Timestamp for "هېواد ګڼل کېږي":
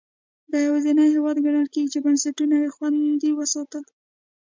1.15-1.89